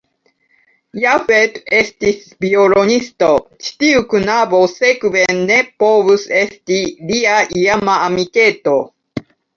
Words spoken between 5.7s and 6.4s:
povus